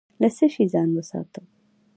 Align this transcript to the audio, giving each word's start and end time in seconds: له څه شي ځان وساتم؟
له 0.21 0.29
څه 0.35 0.45
شي 0.53 0.63
ځان 0.73 0.89
وساتم؟ 0.93 1.45